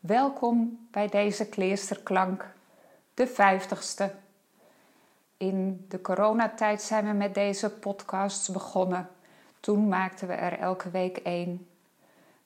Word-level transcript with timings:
Welkom 0.00 0.86
bij 0.90 1.08
deze 1.08 1.48
kleesterklank, 1.48 2.52
de 3.14 3.26
vijftigste. 3.26 4.14
In 5.36 5.86
de 5.88 6.00
coronatijd 6.00 6.82
zijn 6.82 7.06
we 7.06 7.12
met 7.12 7.34
deze 7.34 7.70
podcasts 7.70 8.48
begonnen. 8.48 9.08
Toen 9.60 9.88
maakten 9.88 10.28
we 10.28 10.34
er 10.34 10.58
elke 10.58 10.90
week 10.90 11.16
één. 11.16 11.68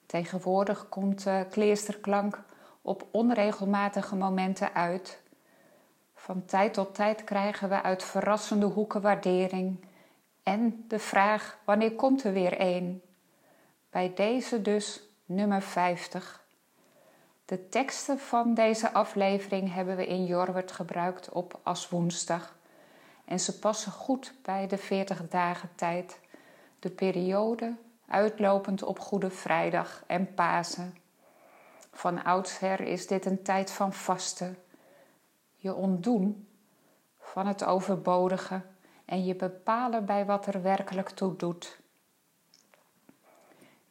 Tegenwoordig 0.07 0.89
komt 0.89 1.27
kleesterklank 1.51 2.43
op 2.83 3.07
onregelmatige 3.11 4.17
momenten 4.17 4.75
uit. 4.75 5.23
Van 6.15 6.45
tijd 6.45 6.75
tot 6.75 6.95
tijd 6.95 7.25
krijgen 7.25 7.69
we 7.69 7.83
uit 7.83 8.05
verrassende 8.05 8.67
hoeken 8.67 9.01
waardering 9.01 9.85
en 10.43 10.85
de 10.89 10.99
vraag 10.99 11.59
wanneer 11.65 11.93
komt 11.93 12.25
er 12.25 12.33
weer 12.33 12.59
één. 12.59 13.03
Bij 13.91 14.13
deze 14.15 14.63
dus 14.63 15.03
nummer 15.25 15.63
50. 15.63 16.44
De 17.45 17.69
teksten 17.69 18.19
van 18.19 18.55
deze 18.55 18.93
aflevering 18.93 19.73
hebben 19.75 19.97
we 19.97 20.07
in 20.07 20.25
Jorwert 20.25 20.73
gebruikt 20.73 21.29
op 21.29 21.61
Aswoensdag. 21.63 22.57
En 23.25 23.41
ze 23.41 23.59
passen 23.59 23.93
goed 23.93 24.35
bij 24.43 24.67
de 24.67 24.79
40 24.79 25.29
dagen 25.29 25.71
tijd, 25.75 26.21
de 26.79 26.91
periode 26.91 27.77
uitlopend 28.09 28.83
op 28.83 28.99
Goede 28.99 29.31
Vrijdag 29.31 30.05
en 30.07 30.35
Pasen. 30.35 30.95
Van 31.93 32.25
oudsher 32.25 32.81
is 32.81 33.07
dit 33.07 33.27
een 33.27 33.43
tijd 33.43 33.71
van 33.71 33.93
vasten, 33.93 34.59
je 35.57 35.75
ontdoen 35.75 36.49
van 37.19 37.47
het 37.47 37.65
overbodige 37.65 38.61
en 39.05 39.25
je 39.25 39.35
bepalen 39.35 40.05
bij 40.05 40.25
wat 40.25 40.47
er 40.47 40.63
werkelijk 40.63 41.11
toe 41.11 41.37
doet. 41.37 41.83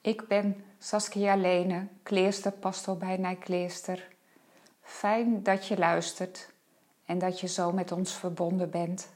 Ik 0.03 0.27
ben 0.27 0.63
Saskia 0.79 1.35
Lene, 1.35 1.87
kleerster 2.01 2.51
pastoor 2.51 2.97
bij 2.97 3.17
Nijkleester. 3.17 4.07
Fijn 4.81 5.43
dat 5.43 5.67
je 5.67 5.77
luistert 5.77 6.49
en 7.05 7.17
dat 7.19 7.39
je 7.39 7.47
zo 7.47 7.71
met 7.71 7.91
ons 7.91 8.13
verbonden 8.13 8.69
bent. 8.69 9.09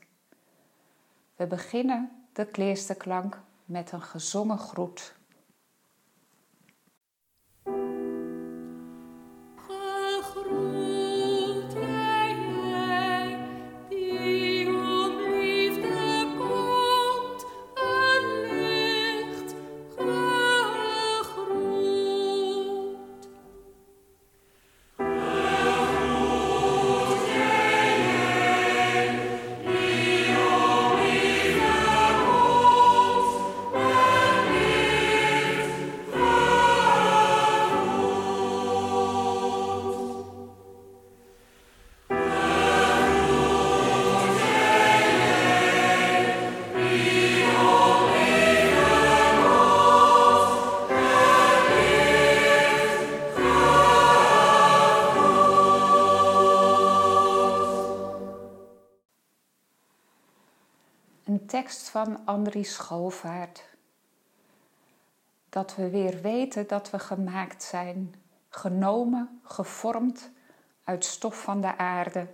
We 1.36 1.48
beginnen 1.48 2.26
de 2.34 2.45
kleersterklank 2.45 3.39
met 3.66 3.92
een 3.92 4.02
gezongen 4.02 4.58
groet. 4.58 5.16
Tekst 61.58 61.89
van 61.89 62.26
Andries 62.26 62.73
Schoolvaart. 62.73 63.64
Dat 65.49 65.76
we 65.76 65.89
weer 65.89 66.21
weten 66.21 66.67
dat 66.67 66.89
we 66.89 66.99
gemaakt 66.99 67.64
zijn, 67.64 68.15
genomen, 68.49 69.42
gevormd 69.43 70.30
uit 70.83 71.05
stof 71.05 71.42
van 71.42 71.61
de 71.61 71.77
aarde. 71.77 72.27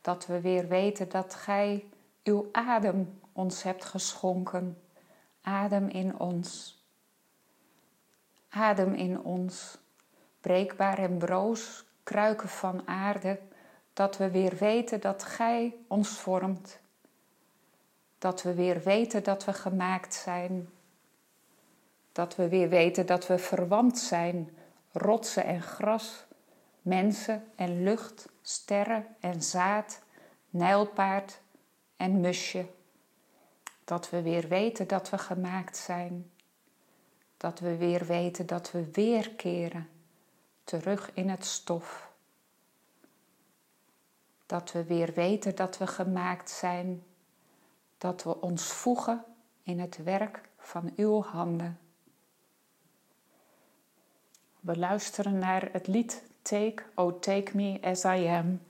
Dat 0.00 0.26
we 0.26 0.40
weer 0.40 0.68
weten 0.68 1.08
dat 1.08 1.34
Gij 1.34 1.84
uw 2.24 2.48
adem 2.52 3.20
ons 3.32 3.62
hebt 3.62 3.84
geschonken, 3.84 4.82
adem 5.42 5.88
in 5.88 6.18
ons. 6.18 6.78
Adem 8.48 8.94
in 8.94 9.20
ons, 9.20 9.78
breekbaar 10.40 10.98
en 10.98 11.18
broos, 11.18 11.84
kruiken 12.02 12.48
van 12.48 12.88
aarde, 12.88 13.40
dat 13.92 14.16
we 14.16 14.30
weer 14.30 14.56
weten 14.56 15.00
dat 15.00 15.22
Gij 15.24 15.76
ons 15.88 16.08
vormt 16.08 16.82
dat 18.24 18.42
we 18.42 18.54
weer 18.54 18.82
weten 18.82 19.22
dat 19.22 19.44
we 19.44 19.52
gemaakt 19.52 20.14
zijn. 20.14 20.68
Dat 22.12 22.36
we 22.36 22.48
weer 22.48 22.68
weten 22.68 23.06
dat 23.06 23.26
we 23.26 23.38
verwant 23.38 23.98
zijn, 23.98 24.56
rotsen 24.92 25.44
en 25.44 25.62
gras, 25.62 26.24
mensen 26.82 27.44
en 27.56 27.82
lucht, 27.82 28.28
sterren 28.42 29.06
en 29.20 29.42
zaad, 29.42 30.02
nijlpaard 30.50 31.40
en 31.96 32.20
musje. 32.20 32.66
Dat 33.84 34.10
we 34.10 34.22
weer 34.22 34.48
weten 34.48 34.88
dat 34.88 35.10
we 35.10 35.18
gemaakt 35.18 35.76
zijn. 35.76 36.30
Dat 37.36 37.58
we 37.58 37.76
weer 37.76 38.06
weten 38.06 38.46
dat 38.46 38.70
we 38.70 38.90
weer 38.92 39.30
keren, 39.30 39.88
terug 40.64 41.10
in 41.14 41.28
het 41.28 41.44
stof. 41.44 42.10
Dat 44.46 44.72
we 44.72 44.84
weer 44.84 45.12
weten 45.12 45.54
dat 45.54 45.78
we 45.78 45.86
gemaakt 45.86 46.50
zijn 46.50 47.02
dat 48.04 48.22
we 48.22 48.40
ons 48.40 48.72
voegen 48.72 49.24
in 49.62 49.78
het 49.78 50.02
werk 50.02 50.40
van 50.58 50.92
uw 50.96 51.22
handen. 51.22 51.78
We 54.60 54.78
luisteren 54.78 55.38
naar 55.38 55.68
het 55.72 55.86
lied 55.86 56.22
Take, 56.42 56.82
oh 56.94 57.20
take 57.20 57.56
me 57.56 57.78
as 57.82 58.04
I 58.04 58.26
am. 58.26 58.60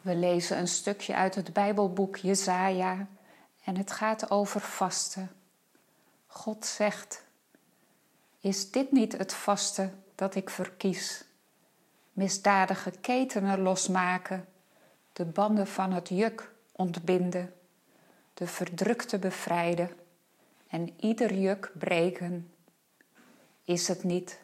We 0.00 0.14
lezen 0.14 0.58
een 0.58 0.68
stukje 0.68 1.14
uit 1.14 1.34
het 1.34 1.52
Bijbelboek 1.52 2.16
Jesaja 2.16 3.06
en 3.64 3.76
het 3.76 3.90
gaat 3.90 4.30
over 4.30 4.60
vasten. 4.60 5.30
God 6.26 6.66
zegt: 6.66 7.24
Is 8.40 8.70
dit 8.70 8.92
niet 8.92 9.18
het 9.18 9.34
vasten 9.34 10.02
dat 10.14 10.34
ik 10.34 10.50
verkies? 10.50 11.24
Misdadige 12.12 12.90
ketenen 12.90 13.60
losmaken, 13.60 14.48
de 15.12 15.24
banden 15.24 15.66
van 15.66 15.92
het 15.92 16.08
juk 16.08 16.52
ontbinden, 16.72 17.54
de 18.34 18.46
verdrukte 18.46 19.18
bevrijden 19.18 19.90
en 20.68 20.94
ieder 20.96 21.34
juk 21.34 21.72
breken. 21.78 22.52
Is 23.64 23.88
het 23.88 24.04
niet 24.04 24.40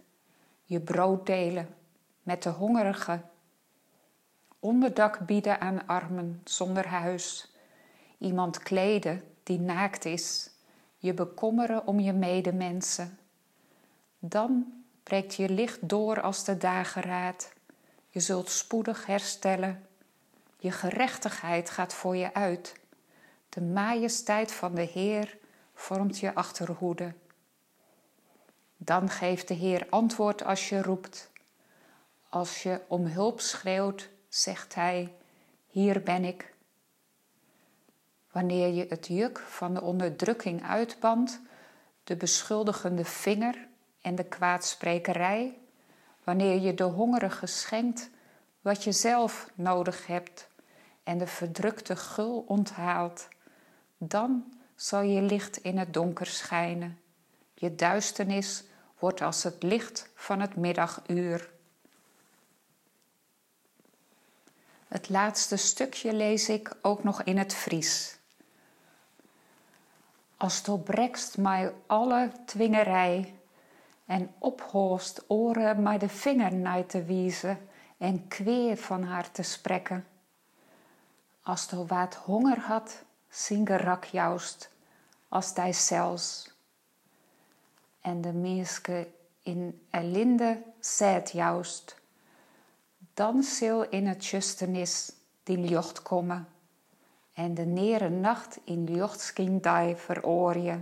je 0.64 0.80
brood 0.80 1.26
delen 1.26 1.74
met 2.22 2.42
de 2.42 2.50
hongerigen, 2.50 3.30
onderdak 4.66 5.18
bieden 5.26 5.60
aan 5.60 5.86
armen 5.86 6.40
zonder 6.44 6.86
huis, 6.86 7.52
iemand 8.18 8.58
kleden 8.58 9.22
die 9.42 9.60
naakt 9.60 10.04
is, 10.04 10.50
je 10.98 11.14
bekommeren 11.14 11.86
om 11.86 12.00
je 12.00 12.12
medemensen. 12.12 13.18
Dan 14.18 14.72
breekt 15.02 15.34
je 15.34 15.48
licht 15.48 15.88
door 15.88 16.20
als 16.20 16.44
de 16.44 16.56
dageraad. 16.56 17.52
Je 18.08 18.20
zult 18.20 18.50
spoedig 18.50 19.06
herstellen. 19.06 19.86
Je 20.58 20.70
gerechtigheid 20.70 21.70
gaat 21.70 21.94
voor 21.94 22.16
je 22.16 22.34
uit. 22.34 22.74
De 23.48 23.60
majesteit 23.60 24.52
van 24.52 24.74
de 24.74 24.82
Heer 24.92 25.38
vormt 25.74 26.18
je 26.18 26.34
achterhoede. 26.34 27.14
Dan 28.76 29.10
geeft 29.10 29.48
de 29.48 29.54
Heer 29.54 29.86
antwoord 29.90 30.44
als 30.44 30.68
je 30.68 30.82
roept. 30.82 31.30
Als 32.28 32.62
je 32.62 32.80
om 32.88 33.06
hulp 33.06 33.40
schreeuwt, 33.40 34.14
zegt 34.28 34.74
Hij: 34.74 35.14
Hier 35.66 36.02
ben 36.02 36.24
ik. 36.24 36.54
Wanneer 38.32 38.68
je 38.68 38.86
het 38.88 39.06
juk 39.06 39.38
van 39.38 39.74
de 39.74 39.82
onderdrukking 39.82 40.64
uitbandt, 40.64 41.40
de 42.04 42.16
beschuldigende 42.16 43.04
vinger 43.04 43.68
en 44.00 44.14
de 44.14 44.24
kwaadsprekerij, 44.24 45.58
wanneer 46.24 46.60
je 46.60 46.74
de 46.74 46.84
hongerige 46.84 47.46
schenkt 47.46 48.10
wat 48.60 48.84
je 48.84 48.92
zelf 48.92 49.50
nodig 49.54 50.06
hebt 50.06 50.48
en 51.02 51.18
de 51.18 51.26
verdrukte 51.26 51.96
gul 51.96 52.44
onthaalt, 52.46 53.28
dan 53.98 54.52
zal 54.74 55.00
je 55.00 55.22
licht 55.22 55.56
in 55.56 55.78
het 55.78 55.94
donker 55.94 56.26
schijnen. 56.26 56.98
Je 57.54 57.74
duisternis 57.74 58.64
wordt 58.98 59.20
als 59.20 59.42
het 59.42 59.62
licht 59.62 60.10
van 60.14 60.40
het 60.40 60.56
middaguur. 60.56 61.50
Het 64.88 65.08
laatste 65.08 65.56
stukje 65.56 66.12
lees 66.12 66.48
ik 66.48 66.76
ook 66.82 67.04
nog 67.04 67.22
in 67.22 67.38
het 67.38 67.54
Fries. 67.54 68.18
Als 70.36 70.60
het 70.60 70.84
brekst 70.84 71.38
mij 71.38 71.72
alle 71.86 72.30
twingerij 72.46 73.34
en 74.06 74.34
ophoost 74.38 75.24
oren 75.26 75.82
mij 75.82 75.98
de 75.98 76.08
vinger 76.08 76.54
naar 76.54 76.86
te 76.86 77.04
wiezen 77.04 77.68
en 77.98 78.28
kweer 78.28 78.76
van 78.76 79.02
haar 79.02 79.30
te 79.30 79.42
spreken. 79.42 80.06
Als 81.42 81.66
to 81.66 81.86
wat 81.86 82.14
honger 82.14 82.58
had, 82.60 83.04
rak 83.64 84.04
joust, 84.04 84.70
als 85.28 85.54
hij 85.54 85.72
zelfs. 85.72 86.54
En 88.00 88.20
de 88.20 88.32
meeske 88.32 89.08
in 89.42 89.86
ellende 89.90 90.62
zet 90.80 91.30
joust, 91.30 91.96
dan 93.16 93.42
zal 93.42 93.88
in 93.88 94.06
het 94.06 94.26
justenis 94.26 95.12
die 95.42 95.60
jocht 95.60 96.02
komen 96.02 96.48
en 97.32 97.54
de 97.54 97.64
nere 97.64 98.08
nacht 98.08 98.58
in 98.64 98.84
jochtskien 98.84 99.58
die 99.58 99.96
veroorje. 99.96 100.80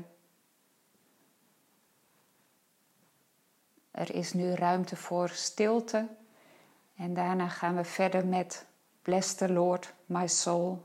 Er 3.90 4.14
is 4.14 4.32
nu 4.32 4.50
ruimte 4.50 4.96
voor 4.96 5.28
stilte 5.28 6.08
en 6.96 7.14
daarna 7.14 7.48
gaan 7.48 7.76
we 7.76 7.84
verder 7.84 8.26
met 8.26 8.66
Bless 9.02 9.34
the 9.34 9.52
Lord, 9.52 9.94
my 10.06 10.26
soul. 10.26 10.82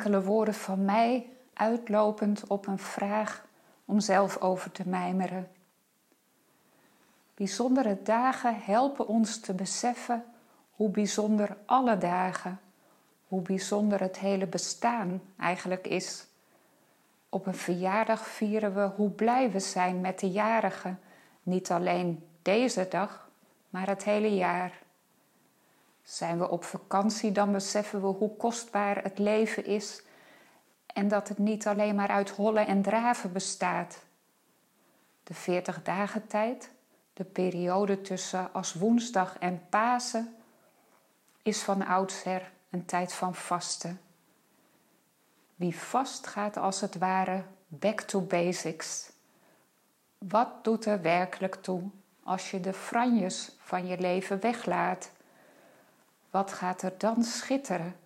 Enkele 0.00 0.22
woorden 0.22 0.54
van 0.54 0.84
mij 0.84 1.30
uitlopend 1.52 2.46
op 2.46 2.66
een 2.66 2.78
vraag 2.78 3.46
om 3.84 4.00
zelf 4.00 4.36
over 4.36 4.72
te 4.72 4.88
mijmeren. 4.88 5.48
Bijzondere 7.34 7.98
dagen 8.02 8.60
helpen 8.60 9.06
ons 9.06 9.40
te 9.40 9.54
beseffen 9.54 10.24
hoe 10.70 10.90
bijzonder 10.90 11.56
alle 11.66 11.98
dagen, 11.98 12.60
hoe 13.28 13.42
bijzonder 13.42 14.00
het 14.00 14.18
hele 14.18 14.46
bestaan 14.46 15.22
eigenlijk 15.38 15.86
is. 15.86 16.26
Op 17.28 17.46
een 17.46 17.54
verjaardag 17.54 18.26
vieren 18.26 18.74
we 18.74 18.90
hoe 18.96 19.10
blij 19.10 19.50
we 19.50 19.60
zijn 19.60 20.00
met 20.00 20.18
de 20.18 20.30
jarigen, 20.30 21.00
niet 21.42 21.70
alleen 21.70 22.24
deze 22.42 22.86
dag, 22.90 23.28
maar 23.70 23.86
het 23.86 24.04
hele 24.04 24.34
jaar. 24.34 24.78
Zijn 26.02 26.38
we 26.38 26.48
op 26.48 26.64
vakantie, 26.64 27.32
dan 27.32 27.52
beseffen 27.52 28.00
we 28.00 28.06
hoe 28.06 28.36
kostbaar 28.36 29.02
het 29.02 29.18
leven 29.18 29.64
is 29.64 30.02
en 30.86 31.08
dat 31.08 31.28
het 31.28 31.38
niet 31.38 31.66
alleen 31.66 31.94
maar 31.94 32.08
uit 32.08 32.30
hollen 32.30 32.66
en 32.66 32.82
draven 32.82 33.32
bestaat. 33.32 33.98
De 35.22 35.34
40 35.34 35.82
dagen 35.82 36.26
tijd, 36.26 36.70
de 37.12 37.24
periode 37.24 38.00
tussen 38.00 38.52
als 38.52 38.74
woensdag 38.74 39.38
en 39.38 39.62
Pasen, 39.68 40.36
is 41.42 41.62
van 41.62 41.86
oudsher 41.86 42.50
een 42.70 42.84
tijd 42.84 43.12
van 43.12 43.34
vasten. 43.34 44.00
Wie 45.56 45.76
vast 45.76 46.26
gaat 46.26 46.56
als 46.56 46.80
het 46.80 46.98
ware 46.98 47.42
back 47.66 48.00
to 48.00 48.20
basics. 48.20 49.10
Wat 50.18 50.64
doet 50.64 50.84
er 50.84 51.02
werkelijk 51.02 51.54
toe 51.54 51.82
als 52.22 52.50
je 52.50 52.60
de 52.60 52.72
franjes 52.72 53.56
van 53.58 53.86
je 53.86 53.98
leven 53.98 54.40
weglaat? 54.40 55.10
Wat 56.30 56.52
gaat 56.52 56.82
er 56.82 56.94
dan 56.98 57.22
schitteren 57.22 57.96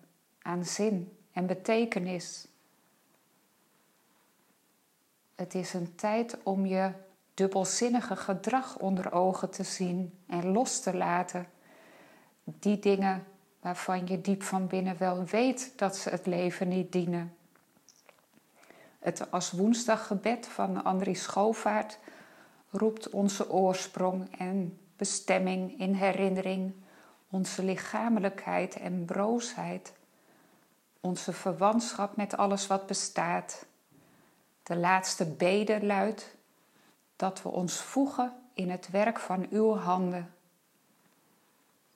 aan 0.41 0.65
zin 0.65 1.17
en 1.31 1.45
betekenis? 1.45 2.47
Het 5.35 5.55
is 5.55 5.73
een 5.73 5.95
tijd 5.95 6.37
om 6.43 6.65
je 6.65 6.91
dubbelzinnige 7.33 8.15
gedrag 8.15 8.77
onder 8.77 9.11
ogen 9.11 9.49
te 9.49 9.63
zien 9.63 10.13
en 10.27 10.51
los 10.51 10.79
te 10.79 10.95
laten. 10.95 11.47
Die 12.43 12.79
dingen 12.79 13.23
waarvan 13.59 14.07
je 14.07 14.21
diep 14.21 14.43
van 14.43 14.67
binnen 14.67 14.97
wel 14.97 15.23
weet 15.23 15.73
dat 15.75 15.95
ze 15.95 16.09
het 16.09 16.25
leven 16.25 16.67
niet 16.67 16.91
dienen. 16.91 17.35
Het 18.99 19.31
als 19.31 19.51
woensdaggebed 19.51 20.47
van 20.47 20.83
Andries 20.83 21.23
Schoofaert 21.23 21.99
roept 22.69 23.09
onze 23.09 23.51
oorsprong 23.51 24.37
en 24.37 24.79
bestemming 24.95 25.79
in 25.79 25.93
herinnering, 25.93 26.73
onze 27.35 27.63
lichamelijkheid 27.63 28.75
en 28.75 29.05
broosheid, 29.05 29.93
onze 30.99 31.33
verwantschap 31.33 32.15
met 32.15 32.37
alles 32.37 32.67
wat 32.67 32.87
bestaat. 32.87 33.65
De 34.63 34.75
laatste 34.75 35.25
bede 35.25 35.85
luidt 35.85 36.35
dat 37.15 37.41
we 37.41 37.49
ons 37.49 37.81
voegen 37.81 38.33
in 38.53 38.69
het 38.69 38.89
werk 38.89 39.19
van 39.19 39.47
uw 39.49 39.75
handen. 39.75 40.33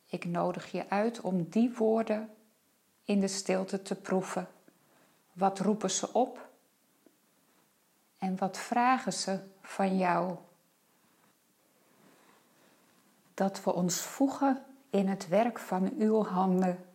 Ik 0.06 0.26
nodig 0.26 0.72
je 0.72 0.90
uit 0.90 1.22
om 1.22 1.50
die 1.50 1.74
woorden 1.76 2.34
in 3.04 3.20
de 3.20 3.28
stilte 3.28 3.82
te 3.82 3.96
proeven. 3.96 4.48
Wat 5.34 5.60
roepen 5.60 5.92
ze 5.92 6.14
op? 6.14 6.50
En 8.18 8.38
wat 8.38 8.58
vragen 8.58 9.14
ze 9.14 9.40
van 9.62 9.98
jou? 9.98 10.36
Dat 13.34 13.64
we 13.64 13.74
ons 13.74 14.02
voegen 14.02 14.64
in 14.90 15.08
het 15.08 15.28
werk 15.28 15.60
van 15.60 15.94
uw 15.98 16.24
handen. 16.24 16.86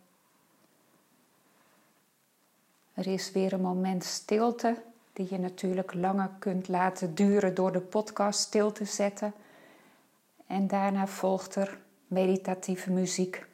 Er 2.93 3.07
is 3.07 3.31
weer 3.31 3.53
een 3.53 3.61
moment 3.61 4.03
stilte 4.03 4.83
die 5.13 5.27
je 5.29 5.39
natuurlijk 5.39 5.93
langer 5.93 6.29
kunt 6.39 6.67
laten 6.67 7.15
duren 7.15 7.55
door 7.55 7.71
de 7.71 7.81
podcast 7.81 8.39
stil 8.39 8.71
te 8.71 8.85
zetten. 8.85 9.33
En 10.47 10.67
daarna 10.67 11.07
volgt 11.07 11.55
er 11.55 11.77
meditatieve 12.07 12.91
muziek. 12.91 13.45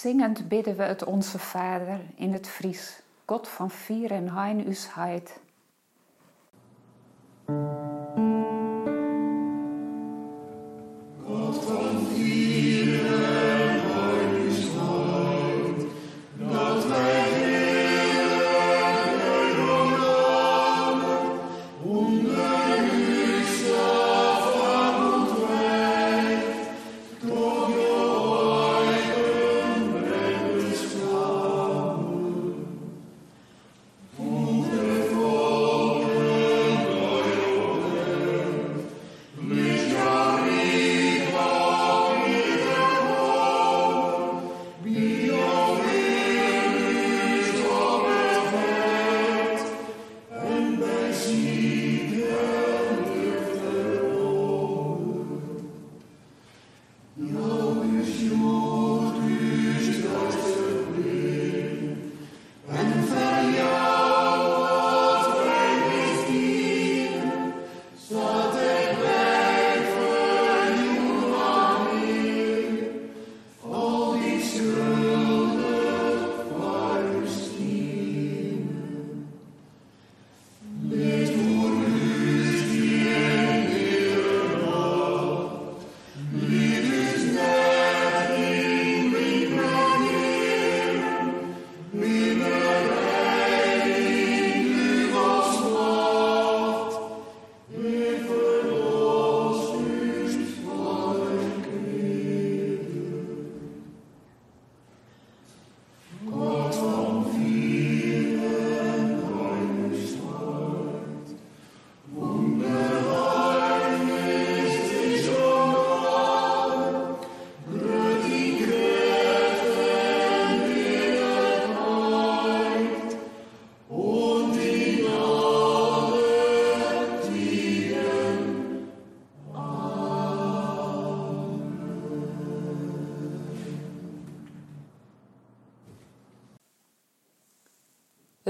Zingend 0.00 0.48
bidden 0.48 0.76
we 0.76 0.82
het 0.82 1.04
Onze 1.04 1.38
Vader 1.38 2.00
in 2.14 2.32
het 2.32 2.48
Fries. 2.48 3.02
God 3.24 3.48
van 3.48 3.70
vier 3.70 4.10
en 4.10 4.28
hein 4.28 4.68
us 4.68 4.94
heid. 4.94 5.40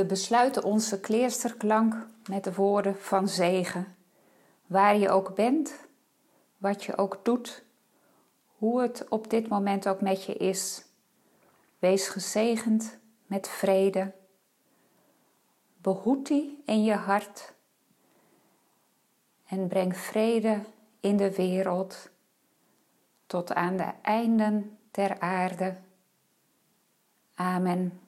We 0.01 0.07
besluiten 0.07 0.65
onze 0.65 1.01
kleersterklank 1.01 2.07
met 2.29 2.45
de 2.45 2.55
woorden 2.55 2.97
van 2.97 3.29
zegen. 3.29 3.97
Waar 4.67 4.97
je 4.97 5.11
ook 5.11 5.35
bent, 5.35 5.75
wat 6.59 6.85
je 6.85 6.97
ook 6.97 7.25
doet, 7.25 7.65
hoe 8.57 8.83
het 8.83 9.09
op 9.09 9.31
dit 9.31 9.49
moment 9.49 9.89
ook 9.89 10.01
met 10.01 10.25
je 10.25 10.35
is. 10.35 10.85
Wees 11.79 12.09
gezegend 12.09 12.99
met 13.27 13.49
vrede. 13.49 14.13
Behoed 15.77 16.27
die 16.27 16.63
in 16.65 16.85
je 16.85 16.95
hart 16.95 17.53
en 19.47 19.69
breng 19.69 19.97
vrede 19.97 20.61
in 21.01 21.17
de 21.17 21.35
wereld 21.35 22.11
tot 23.27 23.55
aan 23.55 23.77
de 23.77 23.93
einden 24.03 24.79
der 24.91 25.21
aarde. 25.21 25.77
Amen. 27.35 28.01